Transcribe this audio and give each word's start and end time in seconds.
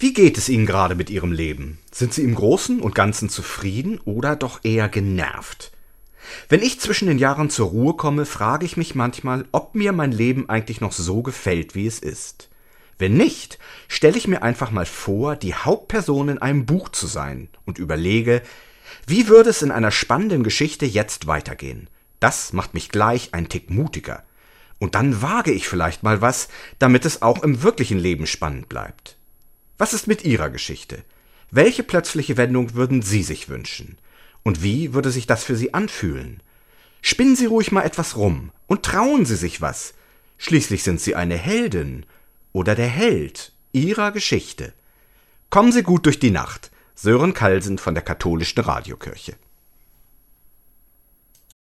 Wie 0.00 0.12
geht 0.12 0.38
es 0.38 0.48
Ihnen 0.48 0.64
gerade 0.64 0.94
mit 0.94 1.10
Ihrem 1.10 1.32
Leben? 1.32 1.80
Sind 1.90 2.14
Sie 2.14 2.22
im 2.22 2.36
Großen 2.36 2.80
und 2.80 2.94
Ganzen 2.94 3.28
zufrieden 3.28 3.98
oder 4.04 4.36
doch 4.36 4.60
eher 4.62 4.88
genervt? 4.88 5.72
Wenn 6.48 6.62
ich 6.62 6.78
zwischen 6.78 7.08
den 7.08 7.18
Jahren 7.18 7.50
zur 7.50 7.70
Ruhe 7.70 7.94
komme, 7.94 8.24
frage 8.24 8.64
ich 8.64 8.76
mich 8.76 8.94
manchmal, 8.94 9.46
ob 9.50 9.74
mir 9.74 9.90
mein 9.90 10.12
Leben 10.12 10.48
eigentlich 10.48 10.80
noch 10.80 10.92
so 10.92 11.22
gefällt, 11.22 11.74
wie 11.74 11.88
es 11.88 11.98
ist. 11.98 12.48
Wenn 12.96 13.14
nicht, 13.14 13.58
stelle 13.88 14.16
ich 14.16 14.28
mir 14.28 14.44
einfach 14.44 14.70
mal 14.70 14.86
vor, 14.86 15.34
die 15.34 15.54
Hauptperson 15.54 16.28
in 16.28 16.38
einem 16.38 16.64
Buch 16.64 16.90
zu 16.90 17.08
sein 17.08 17.48
und 17.64 17.80
überlege, 17.80 18.42
wie 19.08 19.26
würde 19.26 19.50
es 19.50 19.62
in 19.62 19.72
einer 19.72 19.90
spannenden 19.90 20.44
Geschichte 20.44 20.86
jetzt 20.86 21.26
weitergehen? 21.26 21.90
Das 22.20 22.52
macht 22.52 22.72
mich 22.72 22.90
gleich 22.90 23.34
ein 23.34 23.48
Tick 23.48 23.68
mutiger. 23.68 24.22
Und 24.78 24.94
dann 24.94 25.22
wage 25.22 25.50
ich 25.50 25.66
vielleicht 25.66 26.04
mal 26.04 26.20
was, 26.20 26.46
damit 26.78 27.04
es 27.04 27.20
auch 27.20 27.42
im 27.42 27.64
wirklichen 27.64 27.98
Leben 27.98 28.28
spannend 28.28 28.68
bleibt. 28.68 29.17
Was 29.78 29.92
ist 29.92 30.08
mit 30.08 30.24
Ihrer 30.24 30.50
Geschichte? 30.50 31.04
Welche 31.52 31.84
plötzliche 31.84 32.36
Wendung 32.36 32.74
würden 32.74 33.00
Sie 33.00 33.22
sich 33.22 33.48
wünschen? 33.48 33.96
Und 34.42 34.62
wie 34.62 34.92
würde 34.92 35.12
sich 35.12 35.28
das 35.28 35.44
für 35.44 35.54
Sie 35.54 35.72
anfühlen? 35.72 36.42
Spinnen 37.00 37.36
Sie 37.36 37.46
ruhig 37.46 37.70
mal 37.70 37.82
etwas 37.82 38.16
rum 38.16 38.50
und 38.66 38.82
trauen 38.82 39.24
Sie 39.24 39.36
sich 39.36 39.60
was. 39.60 39.94
Schließlich 40.36 40.82
sind 40.82 41.00
Sie 41.00 41.14
eine 41.14 41.36
Heldin 41.36 42.04
oder 42.52 42.74
der 42.74 42.88
Held 42.88 43.52
Ihrer 43.72 44.10
Geschichte. 44.10 44.72
Kommen 45.48 45.70
Sie 45.70 45.84
gut 45.84 46.06
durch 46.06 46.18
die 46.18 46.32
Nacht. 46.32 46.72
Sören 46.96 47.32
Kalsen 47.32 47.78
von 47.78 47.94
der 47.94 48.02
Katholischen 48.02 48.60
Radiokirche. 48.60 49.36